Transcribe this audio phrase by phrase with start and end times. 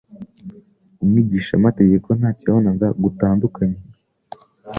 [1.03, 3.79] umwigishamategeko ntacyo yabonaga gutandukanye